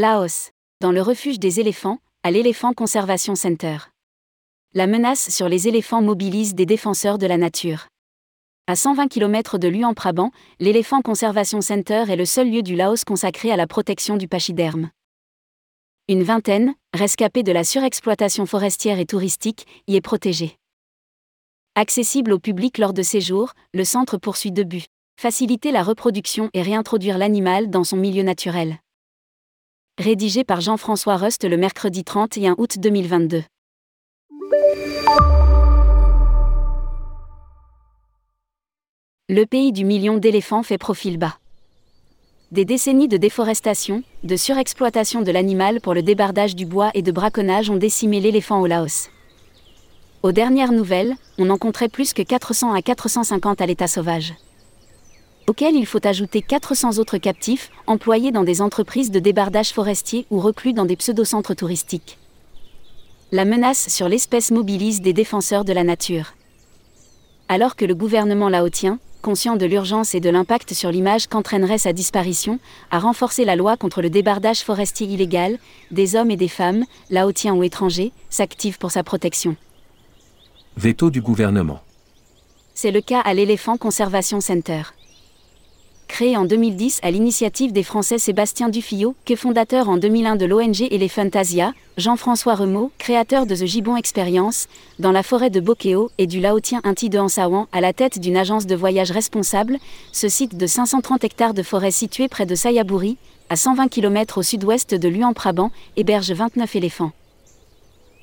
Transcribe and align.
Laos. 0.00 0.52
Dans 0.80 0.92
le 0.92 1.02
refuge 1.02 1.40
des 1.40 1.58
éléphants, 1.58 1.98
à 2.22 2.30
l'Elephant 2.30 2.72
Conservation 2.72 3.34
Center. 3.34 3.78
La 4.72 4.86
menace 4.86 5.28
sur 5.28 5.48
les 5.48 5.66
éléphants 5.66 6.02
mobilise 6.02 6.54
des 6.54 6.66
défenseurs 6.66 7.18
de 7.18 7.26
la 7.26 7.36
nature. 7.36 7.88
À 8.68 8.76
120 8.76 9.08
km 9.08 9.58
de 9.58 9.66
Luang 9.66 9.94
Prabang, 9.94 10.30
l'Elephant 10.60 11.02
Conservation 11.02 11.60
Center 11.60 12.04
est 12.08 12.14
le 12.14 12.26
seul 12.26 12.48
lieu 12.48 12.62
du 12.62 12.76
Laos 12.76 13.02
consacré 13.04 13.50
à 13.50 13.56
la 13.56 13.66
protection 13.66 14.16
du 14.16 14.28
pachyderme. 14.28 14.90
Une 16.06 16.22
vingtaine, 16.22 16.76
rescapés 16.94 17.42
de 17.42 17.50
la 17.50 17.64
surexploitation 17.64 18.46
forestière 18.46 19.00
et 19.00 19.06
touristique, 19.06 19.66
y 19.88 19.96
est 19.96 20.00
protégée. 20.00 20.58
Accessible 21.74 22.32
au 22.34 22.38
public 22.38 22.78
lors 22.78 22.92
de 22.92 23.02
séjours, 23.02 23.52
le 23.74 23.84
centre 23.84 24.16
poursuit 24.16 24.52
deux 24.52 24.62
buts 24.62 24.86
faciliter 25.18 25.72
la 25.72 25.82
reproduction 25.82 26.50
et 26.54 26.62
réintroduire 26.62 27.18
l'animal 27.18 27.68
dans 27.68 27.82
son 27.82 27.96
milieu 27.96 28.22
naturel. 28.22 28.78
Rédigé 29.98 30.44
par 30.44 30.60
Jean-François 30.60 31.16
Rust 31.16 31.42
le 31.42 31.56
mercredi 31.56 32.04
31 32.04 32.54
août 32.56 32.78
2022. 32.78 33.42
Le 39.28 39.44
pays 39.44 39.72
du 39.72 39.84
million 39.84 40.16
d'éléphants 40.16 40.62
fait 40.62 40.78
profil 40.78 41.18
bas. 41.18 41.38
Des 42.52 42.64
décennies 42.64 43.08
de 43.08 43.16
déforestation, 43.16 44.04
de 44.22 44.36
surexploitation 44.36 45.22
de 45.22 45.32
l'animal 45.32 45.80
pour 45.80 45.94
le 45.94 46.02
débardage 46.02 46.54
du 46.54 46.64
bois 46.64 46.92
et 46.94 47.02
de 47.02 47.10
braconnage 47.10 47.68
ont 47.68 47.76
décimé 47.76 48.20
l'éléphant 48.20 48.60
au 48.60 48.68
Laos. 48.68 49.10
Aux 50.22 50.30
dernières 50.30 50.70
nouvelles, 50.70 51.16
on 51.38 51.50
en 51.50 51.58
compterait 51.58 51.88
plus 51.88 52.12
que 52.12 52.22
400 52.22 52.72
à 52.72 52.82
450 52.82 53.60
à 53.60 53.66
l'état 53.66 53.88
sauvage 53.88 54.34
auquel 55.48 55.74
il 55.74 55.86
faut 55.86 56.06
ajouter 56.06 56.42
400 56.42 56.98
autres 56.98 57.16
captifs, 57.16 57.70
employés 57.86 58.32
dans 58.32 58.44
des 58.44 58.60
entreprises 58.60 59.10
de 59.10 59.18
débardage 59.18 59.72
forestier 59.72 60.26
ou 60.30 60.40
reclus 60.40 60.74
dans 60.74 60.84
des 60.84 60.96
pseudo-centres 60.96 61.54
touristiques. 61.54 62.18
La 63.32 63.44
menace 63.44 63.88
sur 63.88 64.08
l'espèce 64.08 64.50
mobilise 64.50 65.00
des 65.00 65.14
défenseurs 65.14 65.64
de 65.64 65.72
la 65.72 65.84
nature. 65.84 66.34
Alors 67.48 67.76
que 67.76 67.86
le 67.86 67.94
gouvernement 67.94 68.50
laotien, 68.50 68.98
conscient 69.22 69.56
de 69.56 69.64
l'urgence 69.64 70.14
et 70.14 70.20
de 70.20 70.30
l'impact 70.30 70.74
sur 70.74 70.90
l'image 70.90 71.26
qu'entraînerait 71.26 71.78
sa 71.78 71.94
disparition, 71.94 72.58
a 72.90 72.98
renforcé 72.98 73.44
la 73.44 73.56
loi 73.56 73.76
contre 73.76 74.02
le 74.02 74.10
débardage 74.10 74.60
forestier 74.60 75.06
illégal, 75.06 75.58
des 75.90 76.14
hommes 76.14 76.30
et 76.30 76.36
des 76.36 76.48
femmes, 76.48 76.84
laotiens 77.08 77.54
ou 77.54 77.62
étrangers, 77.62 78.12
s'activent 78.28 78.78
pour 78.78 78.90
sa 78.90 79.02
protection. 79.02 79.56
Veto 80.76 81.10
du 81.10 81.22
gouvernement. 81.22 81.80
C'est 82.74 82.92
le 82.92 83.00
cas 83.00 83.20
à 83.20 83.34
l'Elephant 83.34 83.76
Conservation 83.76 84.40
Center 84.40 84.82
créé 86.08 86.36
en 86.36 86.44
2010 86.44 86.98
à 87.02 87.12
l'initiative 87.12 87.72
des 87.72 87.84
Français 87.84 88.18
Sébastien 88.18 88.68
Dufillot, 88.68 89.14
que 89.24 89.36
fondateur 89.36 89.88
en 89.88 89.98
2001 89.98 90.34
de 90.34 90.46
l'ONG 90.46 90.82
Elephantasia, 90.90 91.74
Jean-François 91.96 92.56
Remaud, 92.56 92.90
créateur 92.98 93.46
de 93.46 93.54
The 93.54 93.66
Gibbon 93.66 93.96
Experience, 93.96 94.66
dans 94.98 95.12
la 95.12 95.22
forêt 95.22 95.50
de 95.50 95.60
Bokeo 95.60 96.10
et 96.18 96.26
du 96.26 96.40
Laotien 96.40 96.80
Inti 96.82 97.10
de 97.10 97.18
Hansawan, 97.18 97.66
à 97.70 97.80
la 97.80 97.92
tête 97.92 98.18
d'une 98.18 98.36
agence 98.36 98.66
de 98.66 98.74
voyage 98.74 99.12
responsable, 99.12 99.78
ce 100.10 100.28
site 100.28 100.56
de 100.56 100.66
530 100.66 101.22
hectares 101.22 101.54
de 101.54 101.62
forêt 101.62 101.92
situé 101.92 102.26
près 102.26 102.46
de 102.46 102.54
Sayaburi, 102.56 103.16
à 103.50 103.56
120 103.56 103.88
km 103.88 104.38
au 104.38 104.42
sud-ouest 104.42 104.94
de 104.94 105.08
Luang 105.08 105.34
Prabang, 105.34 105.70
héberge 105.96 106.32
29 106.32 106.74
éléphants. 106.74 107.12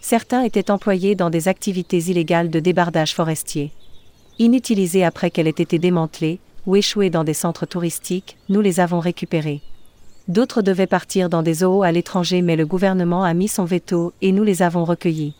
Certains 0.00 0.42
étaient 0.42 0.70
employés 0.70 1.14
dans 1.14 1.30
des 1.30 1.48
activités 1.48 1.98
illégales 1.98 2.50
de 2.50 2.60
débardage 2.60 3.14
forestier. 3.14 3.70
Inutilisés 4.38 5.04
après 5.04 5.30
qu'elle 5.30 5.46
ait 5.46 5.50
été 5.50 5.78
démantelée, 5.78 6.40
ou 6.66 6.76
échoués 6.76 7.10
dans 7.10 7.24
des 7.24 7.34
centres 7.34 7.66
touristiques, 7.66 8.36
nous 8.48 8.60
les 8.60 8.80
avons 8.80 9.00
récupérés. 9.00 9.62
D'autres 10.28 10.62
devaient 10.62 10.86
partir 10.86 11.28
dans 11.28 11.42
des 11.42 11.54
zoos 11.54 11.82
à 11.82 11.92
l'étranger 11.92 12.40
mais 12.40 12.56
le 12.56 12.66
gouvernement 12.66 13.24
a 13.24 13.34
mis 13.34 13.48
son 13.48 13.64
veto 13.64 14.12
et 14.22 14.32
nous 14.32 14.44
les 14.44 14.62
avons 14.62 14.84
recueillis. 14.84 15.34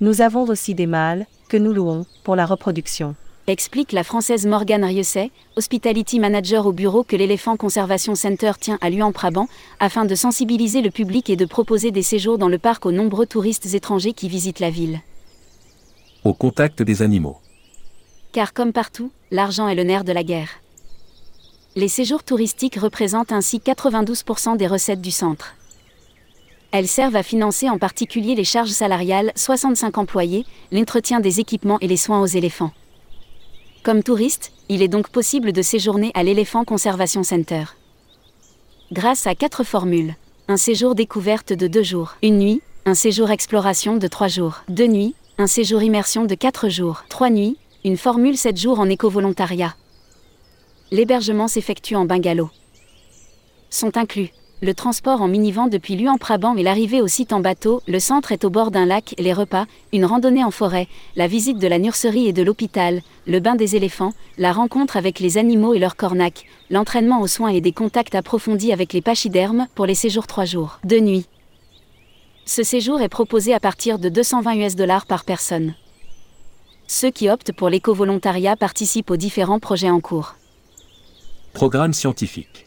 Nous 0.00 0.22
avons 0.22 0.44
aussi 0.44 0.74
des 0.74 0.86
mâles, 0.86 1.26
que 1.48 1.56
nous 1.56 1.72
louons, 1.72 2.06
pour 2.24 2.34
la 2.34 2.46
reproduction. 2.46 3.14
Explique 3.46 3.92
la 3.92 4.04
française 4.04 4.46
Morgane 4.46 4.84
Rieuset, 4.84 5.30
Hospitality 5.56 6.18
Manager 6.18 6.66
au 6.66 6.72
bureau 6.72 7.04
que 7.04 7.14
l'Elephant 7.14 7.58
Conservation 7.58 8.14
Center 8.14 8.52
tient 8.58 8.78
à 8.80 8.88
Luan-Prabant, 8.88 9.48
afin 9.80 10.06
de 10.06 10.14
sensibiliser 10.14 10.80
le 10.80 10.90
public 10.90 11.28
et 11.28 11.36
de 11.36 11.44
proposer 11.44 11.90
des 11.90 12.02
séjours 12.02 12.38
dans 12.38 12.48
le 12.48 12.56
parc 12.56 12.86
aux 12.86 12.92
nombreux 12.92 13.26
touristes 13.26 13.74
étrangers 13.74 14.14
qui 14.14 14.30
visitent 14.30 14.60
la 14.60 14.70
ville. 14.70 15.00
Au 16.24 16.32
contact 16.32 16.82
des 16.82 17.02
animaux 17.02 17.36
car 18.34 18.52
comme 18.52 18.72
partout, 18.72 19.12
l'argent 19.30 19.68
est 19.68 19.76
le 19.76 19.84
nerf 19.84 20.02
de 20.02 20.10
la 20.10 20.24
guerre. 20.24 20.48
Les 21.76 21.86
séjours 21.86 22.24
touristiques 22.24 22.74
représentent 22.74 23.30
ainsi 23.30 23.58
92% 23.58 24.56
des 24.56 24.66
recettes 24.66 25.00
du 25.00 25.12
centre. 25.12 25.54
Elles 26.72 26.88
servent 26.88 27.14
à 27.14 27.22
financer 27.22 27.70
en 27.70 27.78
particulier 27.78 28.34
les 28.34 28.42
charges 28.42 28.70
salariales, 28.70 29.30
65 29.36 29.98
employés, 29.98 30.44
l'entretien 30.72 31.20
des 31.20 31.38
équipements 31.38 31.78
et 31.80 31.86
les 31.86 31.96
soins 31.96 32.20
aux 32.20 32.26
éléphants. 32.26 32.72
Comme 33.84 34.02
touriste, 34.02 34.50
il 34.68 34.82
est 34.82 34.88
donc 34.88 35.10
possible 35.10 35.52
de 35.52 35.62
séjourner 35.62 36.10
à 36.14 36.24
l'Elephant 36.24 36.64
Conservation 36.64 37.22
Center. 37.22 37.64
Grâce 38.90 39.28
à 39.28 39.36
quatre 39.36 39.62
formules. 39.62 40.16
Un 40.48 40.56
séjour 40.56 40.96
découverte 40.96 41.52
de 41.52 41.68
deux 41.68 41.84
jours, 41.84 42.16
une 42.20 42.38
nuit, 42.38 42.62
un 42.84 42.94
séjour 42.94 43.30
exploration 43.30 43.96
de 43.96 44.08
trois 44.08 44.28
jours, 44.28 44.64
deux 44.68 44.88
nuits, 44.88 45.14
un 45.38 45.46
séjour 45.46 45.82
immersion 45.82 46.24
de 46.24 46.34
quatre 46.34 46.68
jours, 46.68 47.04
trois 47.08 47.30
nuits, 47.30 47.56
une 47.86 47.98
formule 47.98 48.38
7 48.38 48.56
jours 48.56 48.80
en 48.80 48.88
éco-volontariat. 48.88 49.76
L'hébergement 50.90 51.48
s'effectue 51.48 51.96
en 51.96 52.06
bungalow. 52.06 52.48
Sont 53.68 53.98
inclus 53.98 54.30
le 54.62 54.72
transport 54.72 55.20
en 55.20 55.28
minivan 55.28 55.66
depuis 55.66 55.94
Luan 55.94 56.16
Prabang 56.16 56.56
et 56.56 56.62
l'arrivée 56.62 57.02
au 57.02 57.06
site 57.06 57.34
en 57.34 57.40
bateau, 57.40 57.82
le 57.86 57.98
centre 57.98 58.32
est 58.32 58.44
au 58.44 58.50
bord 58.50 58.70
d'un 58.70 58.86
lac, 58.86 59.14
les 59.18 59.34
repas, 59.34 59.66
une 59.92 60.06
randonnée 60.06 60.42
en 60.44 60.50
forêt, 60.50 60.88
la 61.16 61.26
visite 61.26 61.58
de 61.58 61.66
la 61.66 61.78
nurserie 61.78 62.28
et 62.28 62.32
de 62.32 62.42
l'hôpital, 62.42 63.02
le 63.26 63.40
bain 63.40 63.56
des 63.56 63.76
éléphants, 63.76 64.14
la 64.38 64.52
rencontre 64.52 64.96
avec 64.96 65.20
les 65.20 65.36
animaux 65.36 65.74
et 65.74 65.78
leurs 65.78 65.96
cornacs, 65.96 66.46
l'entraînement 66.70 67.20
aux 67.20 67.26
soins 67.26 67.50
et 67.50 67.60
des 67.60 67.72
contacts 67.72 68.14
approfondis 68.14 68.72
avec 68.72 68.94
les 68.94 69.02
pachydermes 69.02 69.66
pour 69.74 69.84
les 69.84 69.94
séjours 69.94 70.26
3 70.26 70.46
jours, 70.46 70.78
de 70.84 70.98
nuit. 70.98 71.26
Ce 72.46 72.62
séjour 72.62 73.02
est 73.02 73.10
proposé 73.10 73.52
à 73.52 73.60
partir 73.60 73.98
de 73.98 74.08
220 74.08 74.54
US 74.64 74.76
dollars 74.76 75.04
par 75.04 75.26
personne. 75.26 75.74
Ceux 76.86 77.10
qui 77.10 77.30
optent 77.30 77.52
pour 77.52 77.70
l'éco-volontariat 77.70 78.56
participent 78.56 79.10
aux 79.10 79.16
différents 79.16 79.58
projets 79.58 79.90
en 79.90 80.00
cours. 80.00 80.34
Programme 81.54 81.92
scientifique. 81.92 82.66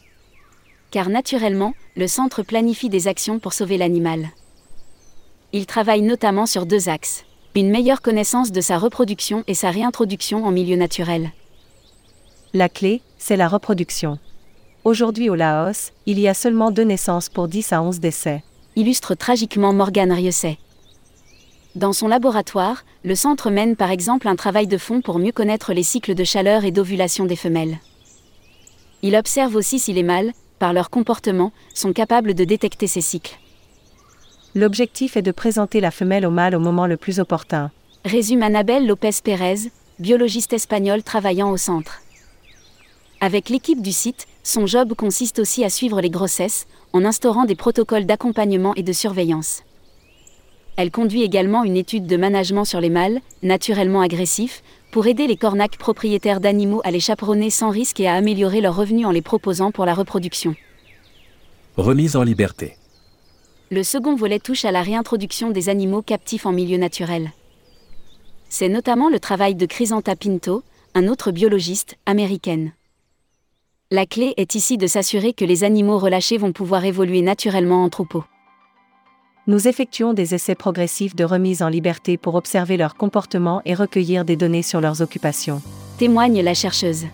Car 0.91 1.09
naturellement, 1.09 1.73
le 1.95 2.07
centre 2.07 2.41
planifie 2.41 2.89
des 2.89 3.07
actions 3.07 3.39
pour 3.39 3.53
sauver 3.53 3.77
l'animal. 3.77 4.29
Il 5.53 5.65
travaille 5.65 6.01
notamment 6.01 6.45
sur 6.45 6.65
deux 6.65 6.89
axes. 6.89 7.25
Une 7.55 7.69
meilleure 7.69 8.01
connaissance 8.01 8.51
de 8.51 8.61
sa 8.61 8.77
reproduction 8.77 9.43
et 9.47 9.53
sa 9.53 9.71
réintroduction 9.71 10.45
en 10.45 10.51
milieu 10.51 10.75
naturel. 10.75 11.31
La 12.53 12.69
clé, 12.69 13.01
c'est 13.17 13.37
la 13.37 13.47
reproduction. 13.47 14.19
Aujourd'hui 14.83 15.29
au 15.29 15.35
Laos, 15.35 15.91
il 16.05 16.19
y 16.19 16.27
a 16.27 16.33
seulement 16.33 16.71
deux 16.71 16.83
naissances 16.83 17.29
pour 17.29 17.47
10 17.47 17.73
à 17.73 17.81
11 17.81 17.99
décès. 17.99 18.43
Illustre 18.75 19.15
tragiquement 19.15 19.73
Morgane 19.73 20.11
Rieuset. 20.11 20.57
Dans 21.77 21.93
son 21.93 22.07
laboratoire, 22.07 22.85
le 23.03 23.13
centre 23.13 23.51
mène 23.51 23.75
par 23.75 23.91
exemple 23.91 24.27
un 24.27 24.35
travail 24.35 24.65
de 24.65 24.79
fond 24.79 25.01
pour 25.01 25.19
mieux 25.19 25.31
connaître 25.31 25.73
les 25.73 25.83
cycles 25.83 26.15
de 26.15 26.23
chaleur 26.23 26.65
et 26.65 26.71
d'ovulation 26.71 27.25
des 27.25 27.35
femelles. 27.35 27.77
Il 29.03 29.15
observe 29.15 29.55
aussi 29.55 29.77
si 29.77 29.93
les 29.93 30.01
mâles, 30.01 30.33
par 30.57 30.73
leur 30.73 30.89
comportement, 30.89 31.51
sont 31.75 31.93
capables 31.93 32.33
de 32.33 32.45
détecter 32.45 32.87
ces 32.87 33.01
cycles. 33.01 33.37
L'objectif 34.55 35.17
est 35.17 35.21
de 35.21 35.31
présenter 35.31 35.79
la 35.79 35.91
femelle 35.91 36.25
au 36.25 36.31
mâle 36.31 36.55
au 36.55 36.59
moment 36.59 36.87
le 36.87 36.97
plus 36.97 37.19
opportun. 37.19 37.69
Résume 38.05 38.41
Annabelle 38.41 38.87
Lopez 38.87 39.11
Pérez, 39.23 39.69
biologiste 39.99 40.53
espagnole 40.53 41.03
travaillant 41.03 41.51
au 41.51 41.57
centre. 41.57 42.01
Avec 43.21 43.49
l'équipe 43.49 43.83
du 43.83 43.91
site, 43.91 44.25
son 44.41 44.65
job 44.65 44.95
consiste 44.95 45.37
aussi 45.37 45.63
à 45.63 45.69
suivre 45.69 46.01
les 46.01 46.09
grossesses, 46.09 46.65
en 46.91 47.05
instaurant 47.05 47.45
des 47.45 47.55
protocoles 47.55 48.07
d'accompagnement 48.07 48.73
et 48.73 48.81
de 48.81 48.93
surveillance. 48.93 49.61
Elle 50.77 50.91
conduit 50.91 51.23
également 51.23 51.63
une 51.63 51.75
étude 51.75 52.05
de 52.05 52.17
management 52.17 52.63
sur 52.63 52.79
les 52.79 52.91
mâles, 52.91 53.19
naturellement 53.41 54.01
agressifs, 54.01 54.61
pour 54.91 55.07
aider 55.07 55.25
les 55.25 55.35
cornacs 55.35 55.77
propriétaires 55.77 56.39
d'animaux 56.39 56.81
à 56.83 56.91
les 56.91 56.99
chaperonner 56.99 57.49
sans 57.49 57.71
risque 57.71 57.99
et 57.99 58.07
à 58.07 58.13
améliorer 58.13 58.61
leurs 58.61 58.75
revenus 58.75 59.07
en 59.07 59.11
les 59.11 59.23
proposant 59.23 59.71
pour 59.71 59.85
la 59.85 59.95
reproduction. 59.95 60.55
Remise 61.77 62.15
en 62.15 62.21
liberté. 62.21 62.75
Le 63.71 63.81
second 63.81 64.15
volet 64.15 64.37
touche 64.37 64.65
à 64.65 64.71
la 64.71 64.83
réintroduction 64.83 65.49
des 65.49 65.67
animaux 65.67 66.03
captifs 66.03 66.45
en 66.45 66.51
milieu 66.51 66.77
naturel. 66.77 67.31
C'est 68.47 68.69
notamment 68.69 69.09
le 69.09 69.19
travail 69.19 69.55
de 69.55 69.65
Chrysanta 69.65 70.15
Pinto, 70.15 70.63
un 70.93 71.07
autre 71.07 71.31
biologiste, 71.31 71.97
américaine. 72.05 72.71
La 73.89 74.05
clé 74.05 74.35
est 74.37 74.53
ici 74.53 74.77
de 74.77 74.85
s'assurer 74.85 75.33
que 75.33 75.43
les 75.43 75.63
animaux 75.63 75.97
relâchés 75.97 76.37
vont 76.37 76.53
pouvoir 76.53 76.85
évoluer 76.85 77.23
naturellement 77.23 77.83
en 77.83 77.89
troupeau 77.89 78.23
nous 79.47 79.67
effectuons 79.67 80.13
des 80.13 80.35
essais 80.35 80.55
progressifs 80.55 81.15
de 81.15 81.23
remise 81.23 81.61
en 81.61 81.69
liberté 81.69 82.17
pour 82.17 82.35
observer 82.35 82.77
leur 82.77 82.95
comportement 82.95 83.61
et 83.65 83.73
recueillir 83.73 84.25
des 84.25 84.35
données 84.35 84.61
sur 84.61 84.81
leurs 84.81 85.01
occupations. 85.01 85.61
Témoigne 85.97 86.41
la 86.41 86.53
chercheuse. 86.53 87.05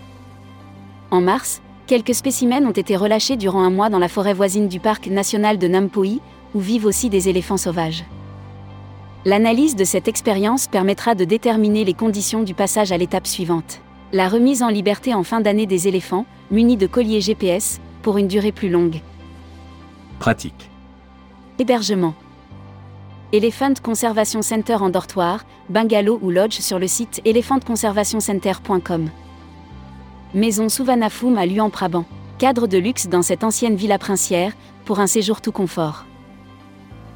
En 1.12 1.21
mars, 1.21 1.62
Quelques 1.85 2.15
spécimens 2.15 2.65
ont 2.65 2.71
été 2.71 2.95
relâchés 2.95 3.35
durant 3.35 3.62
un 3.62 3.69
mois 3.69 3.89
dans 3.89 4.00
la 4.00 4.07
forêt 4.07 4.33
voisine 4.33 4.69
du 4.69 4.80
parc 4.80 5.07
national 5.07 5.57
de 5.57 5.68
Nampoi, 5.68 6.21
où 6.56 6.59
vivent 6.59 6.85
aussi 6.85 7.09
des 7.09 7.27
éléphants 7.27 7.57
sauvages. 7.57 8.06
L'analyse 9.25 9.75
de 9.75 9.83
cette 9.83 10.07
expérience 10.07 10.68
permettra 10.68 11.13
de 11.13 11.25
déterminer 11.25 11.83
les 11.83 11.94
conditions 11.94 12.44
du 12.44 12.53
passage 12.53 12.91
à 12.91 12.97
l'étape 12.97 13.27
suivante. 13.27 13.81
La 14.13 14.30
remise 14.30 14.63
en 14.63 14.69
liberté 14.69 15.13
en 15.13 15.24
fin 15.24 15.41
d'année 15.41 15.65
des 15.65 15.88
éléphants, 15.88 16.25
munis 16.51 16.77
de 16.77 16.88
colliers 16.88 17.21
GPS, 17.21 17.81
pour 18.01 18.18
une 18.18 18.27
durée 18.27 18.51
plus 18.51 18.69
longue. 18.69 19.01
Pratique. 20.19 20.69
Hébergement. 21.59 22.13
Elephant 23.33 23.74
Conservation 23.81 24.44
Center 24.44 24.75
en 24.75 24.91
dortoir, 24.91 25.44
bungalow 25.68 26.19
ou 26.21 26.30
lodge 26.30 26.59
sur 26.59 26.77
le 26.77 26.85
site 26.85 27.19
elephantconservationcenter.com. 27.25 29.09
Maison 30.35 30.69
Souvanafum 30.69 31.35
à 31.39 31.47
Luan 31.47 31.71
Prabant. 31.71 32.06
Cadre 32.38 32.68
de 32.68 32.77
luxe 32.77 33.07
dans 33.07 33.24
cette 33.24 33.44
ancienne 33.44 33.75
villa 33.75 33.97
princière, 33.97 34.53
pour 34.85 35.00
un 35.00 35.07
séjour 35.07 35.41
tout 35.41 35.51
confort. 35.51 36.06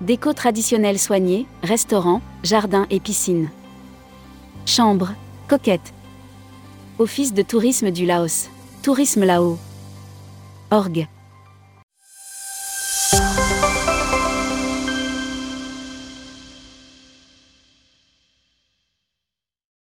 Déco 0.02 0.34
traditionnelle 0.34 0.98
soignée, 0.98 1.46
restaurant, 1.62 2.22
jardin 2.42 2.88
et 2.90 3.00
piscine. 3.00 3.52
Chambre, 4.66 5.14
coquette. 5.48 5.94
Office 6.98 7.36
de 7.36 7.44
tourisme 7.44 7.92
du 7.92 8.08
Laos. 8.08 8.50
Tourisme 8.82 9.24
Lao. 9.24 9.60
Orgue. 10.72 11.08